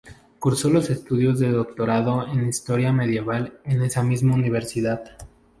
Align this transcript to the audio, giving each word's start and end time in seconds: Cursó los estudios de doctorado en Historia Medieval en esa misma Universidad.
Cursó 0.39 0.71
los 0.71 0.89
estudios 0.89 1.37
de 1.37 1.51
doctorado 1.51 2.25
en 2.27 2.49
Historia 2.49 2.91
Medieval 2.91 3.59
en 3.65 3.83
esa 3.83 4.01
misma 4.01 4.33
Universidad. 4.33 5.03